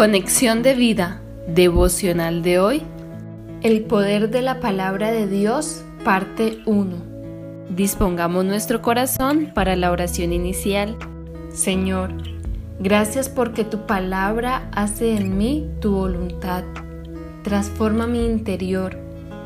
Conexión 0.00 0.62
de 0.62 0.72
vida 0.72 1.20
devocional 1.46 2.42
de 2.42 2.58
hoy. 2.58 2.82
El 3.60 3.82
poder 3.82 4.30
de 4.30 4.40
la 4.40 4.58
palabra 4.58 5.12
de 5.12 5.26
Dios, 5.26 5.84
parte 6.02 6.62
1. 6.64 6.96
Dispongamos 7.76 8.46
nuestro 8.46 8.80
corazón 8.80 9.50
para 9.54 9.76
la 9.76 9.90
oración 9.90 10.32
inicial. 10.32 10.96
Señor, 11.52 12.14
gracias 12.78 13.28
porque 13.28 13.62
tu 13.62 13.84
palabra 13.84 14.70
hace 14.72 15.14
en 15.14 15.36
mí 15.36 15.68
tu 15.80 15.92
voluntad. 15.92 16.64
Transforma 17.44 18.06
mi 18.06 18.24
interior, 18.24 18.96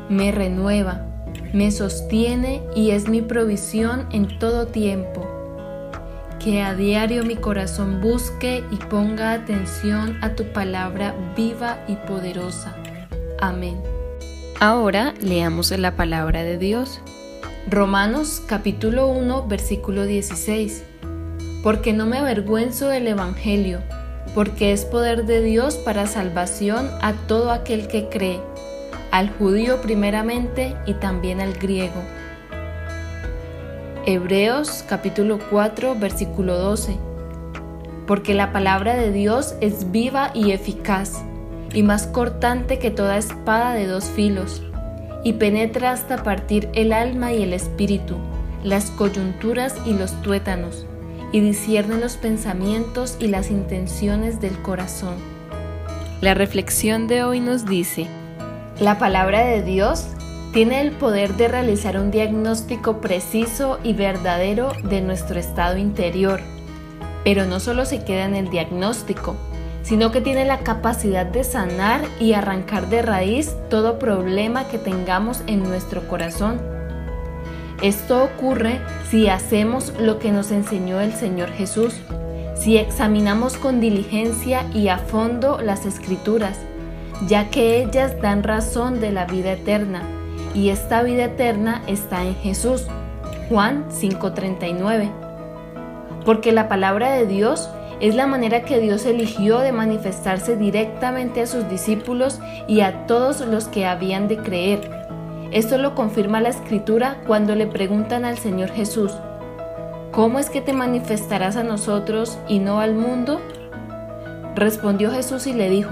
me 0.07 0.31
renueva, 0.31 1.05
me 1.53 1.69
sostiene 1.69 2.61
y 2.73 2.91
es 2.91 3.09
mi 3.09 3.21
provisión 3.21 4.07
en 4.13 4.39
todo 4.39 4.67
tiempo 4.67 5.34
que 6.45 6.61
a 6.61 6.75
diario 6.75 7.23
mi 7.23 7.37
corazón 7.37 8.01
busque 8.01 8.63
y 8.69 8.75
ponga 8.75 9.31
atención 9.31 10.15
a 10.21 10.35
tu 10.35 10.43
palabra 10.53 11.15
viva 11.35 11.83
y 11.87 11.95
poderosa. 11.95 12.75
Amén. 13.39 13.81
Ahora 14.59 15.15
leamos 15.19 15.71
la 15.71 15.95
palabra 15.95 16.43
de 16.43 16.59
Dios. 16.59 17.01
Romanos 17.67 18.43
capítulo 18.45 19.07
1 19.07 19.47
versículo 19.47 20.05
16. 20.05 20.83
Porque 21.63 21.93
no 21.93 22.05
me 22.05 22.19
avergüenzo 22.19 22.89
del 22.89 23.07
Evangelio, 23.07 23.79
porque 24.35 24.71
es 24.71 24.85
poder 24.85 25.25
de 25.25 25.41
Dios 25.41 25.77
para 25.77 26.05
salvación 26.05 26.91
a 27.01 27.13
todo 27.27 27.49
aquel 27.49 27.87
que 27.87 28.07
cree, 28.09 28.39
al 29.09 29.31
judío 29.31 29.81
primeramente 29.81 30.75
y 30.85 30.93
también 30.93 31.41
al 31.41 31.53
griego 31.53 32.03
Hebreos 34.07 34.85
capítulo 34.87 35.39
4 35.49 35.95
versículo 35.95 36.59
12. 36.59 36.95
Porque 38.05 38.35
la 38.35 38.53
palabra 38.53 38.93
de 38.93 39.11
Dios 39.11 39.55
es 39.61 39.91
viva 39.91 40.29
y 40.35 40.51
eficaz, 40.51 41.23
y 41.73 41.81
más 41.81 42.05
cortante 42.05 42.77
que 42.77 42.91
toda 42.91 43.17
espada 43.17 43.73
de 43.73 43.87
dos 43.87 44.05
filos, 44.05 44.61
y 45.23 45.33
penetra 45.33 45.91
hasta 45.91 46.21
partir 46.21 46.69
el 46.75 46.93
alma 46.93 47.33
y 47.33 47.41
el 47.41 47.51
espíritu, 47.51 48.17
las 48.63 48.91
coyunturas 48.91 49.75
y 49.87 49.93
los 49.93 50.21
tuétanos, 50.21 50.85
y 51.31 51.39
discierne 51.39 51.97
los 51.97 52.15
pensamientos 52.15 53.17
y 53.19 53.25
las 53.25 53.49
intenciones 53.49 54.39
del 54.39 54.61
corazón. 54.61 55.15
La 56.21 56.35
reflexión 56.35 57.07
de 57.07 57.23
hoy 57.23 57.39
nos 57.39 57.65
dice, 57.65 58.05
la 58.79 58.99
palabra 58.99 59.43
de 59.45 59.63
Dios 59.63 60.09
tiene 60.55 60.79
el 60.79 60.91
poder 60.91 61.35
de 61.35 61.49
realizar 61.49 61.99
un 61.99 62.11
diagnóstico 62.11 63.01
preciso 63.01 63.77
y 63.83 63.91
verdadero 63.91 64.71
de 64.85 65.01
nuestro 65.01 65.37
estado 65.37 65.75
interior. 65.75 66.39
Pero 67.25 67.43
no 67.43 67.59
solo 67.59 67.83
se 67.83 68.05
queda 68.05 68.23
en 68.23 68.35
el 68.35 68.49
diagnóstico, 68.49 69.35
sino 69.83 70.13
que 70.13 70.21
tiene 70.21 70.45
la 70.45 70.59
capacidad 70.59 71.25
de 71.25 71.43
sanar 71.43 72.05
y 72.21 72.31
arrancar 72.31 72.87
de 72.87 73.01
raíz 73.01 73.53
todo 73.69 73.99
problema 73.99 74.65
que 74.69 74.77
tengamos 74.77 75.41
en 75.45 75.61
nuestro 75.61 76.07
corazón. 76.07 76.61
Esto 77.81 78.23
ocurre 78.23 78.79
si 79.09 79.27
hacemos 79.27 79.91
lo 79.99 80.19
que 80.19 80.31
nos 80.31 80.51
enseñó 80.51 81.01
el 81.01 81.11
Señor 81.11 81.49
Jesús, 81.49 81.95
si 82.55 82.77
examinamos 82.77 83.57
con 83.57 83.81
diligencia 83.81 84.65
y 84.73 84.87
a 84.87 84.99
fondo 84.99 85.59
las 85.61 85.85
escrituras, 85.85 86.57
ya 87.27 87.49
que 87.49 87.83
ellas 87.83 88.21
dan 88.21 88.41
razón 88.41 89.01
de 89.01 89.11
la 89.11 89.25
vida 89.25 89.51
eterna 89.51 90.14
y 90.55 90.69
esta 90.69 91.03
vida 91.03 91.25
eterna 91.25 91.83
está 91.85 92.23
en 92.23 92.35
Jesús. 92.35 92.87
Juan 93.49 93.85
5:39. 93.89 95.11
Porque 96.25 96.51
la 96.51 96.67
palabra 96.67 97.11
de 97.11 97.27
Dios 97.27 97.69
es 97.99 98.15
la 98.15 98.25
manera 98.25 98.63
que 98.63 98.79
Dios 98.79 99.05
eligió 99.05 99.59
de 99.59 99.71
manifestarse 99.71 100.55
directamente 100.55 101.41
a 101.41 101.47
sus 101.47 101.69
discípulos 101.69 102.39
y 102.67 102.81
a 102.81 103.05
todos 103.05 103.41
los 103.41 103.67
que 103.67 103.85
habían 103.85 104.27
de 104.27 104.37
creer. 104.37 104.89
Esto 105.51 105.77
lo 105.77 105.93
confirma 105.93 106.41
la 106.41 106.49
escritura 106.49 107.17
cuando 107.27 107.55
le 107.55 107.67
preguntan 107.67 108.25
al 108.25 108.37
Señor 108.37 108.71
Jesús, 108.71 109.13
¿cómo 110.11 110.39
es 110.39 110.49
que 110.49 110.61
te 110.61 110.73
manifestarás 110.73 111.55
a 111.55 111.63
nosotros 111.63 112.37
y 112.47 112.59
no 112.59 112.79
al 112.79 112.95
mundo? 112.95 113.39
Respondió 114.55 115.11
Jesús 115.11 115.47
y 115.47 115.53
le 115.53 115.69
dijo, 115.69 115.91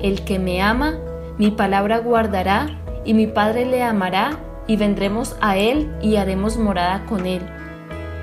el 0.00 0.24
que 0.24 0.38
me 0.38 0.62
ama, 0.62 0.94
mi 1.36 1.50
palabra 1.50 1.98
guardará 1.98 2.78
y 3.06 3.14
mi 3.14 3.26
Padre 3.28 3.64
le 3.64 3.82
amará 3.82 4.38
y 4.66 4.76
vendremos 4.76 5.36
a 5.40 5.56
él 5.56 5.90
y 6.02 6.16
haremos 6.16 6.58
morada 6.58 7.06
con 7.06 7.24
él. 7.24 7.40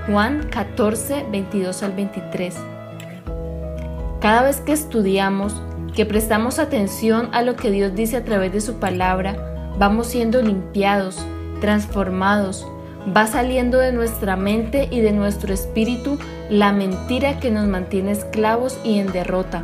Juan 0.07 0.49
14, 0.51 1.25
22 1.31 1.81
al 1.83 1.93
23. 1.93 2.55
Cada 4.19 4.43
vez 4.43 4.59
que 4.59 4.73
estudiamos, 4.73 5.55
que 5.95 6.05
prestamos 6.05 6.59
atención 6.59 7.29
a 7.31 7.41
lo 7.41 7.55
que 7.55 7.71
Dios 7.71 7.95
dice 7.95 8.17
a 8.17 8.25
través 8.25 8.51
de 8.51 8.59
su 8.59 8.75
palabra, 8.75 9.73
vamos 9.79 10.07
siendo 10.07 10.41
limpiados, 10.41 11.25
transformados, 11.61 12.67
va 13.15 13.27
saliendo 13.27 13.77
de 13.79 13.93
nuestra 13.93 14.35
mente 14.35 14.89
y 14.91 14.99
de 14.99 15.13
nuestro 15.13 15.53
espíritu 15.53 16.19
la 16.49 16.73
mentira 16.73 17.39
que 17.39 17.51
nos 17.51 17.67
mantiene 17.67 18.11
esclavos 18.11 18.77
y 18.83 18.99
en 18.99 19.11
derrota. 19.13 19.63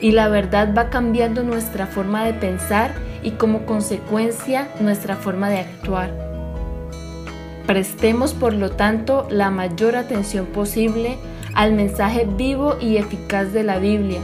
Y 0.00 0.12
la 0.12 0.28
verdad 0.28 0.74
va 0.76 0.88
cambiando 0.88 1.42
nuestra 1.42 1.86
forma 1.86 2.24
de 2.24 2.32
pensar 2.32 2.92
y 3.22 3.32
como 3.32 3.66
consecuencia 3.66 4.68
nuestra 4.80 5.16
forma 5.16 5.48
de 5.48 5.58
actuar. 5.58 6.10
Prestemos 7.66 8.34
por 8.34 8.52
lo 8.52 8.70
tanto 8.70 9.26
la 9.30 9.50
mayor 9.50 9.96
atención 9.96 10.46
posible 10.46 11.16
al 11.54 11.72
mensaje 11.72 12.26
vivo 12.36 12.76
y 12.80 12.96
eficaz 12.96 13.52
de 13.52 13.62
la 13.62 13.78
Biblia, 13.78 14.20